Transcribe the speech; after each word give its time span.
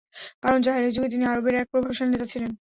কারণ, 0.43 0.59
জাহেলী 0.61 0.89
যুগে 0.91 1.09
তিনি 1.09 1.23
আরবের 1.27 1.55
এক 1.57 1.67
প্রভাবশালী 1.71 2.09
নেতা 2.11 2.27
ছিলেন। 2.31 2.51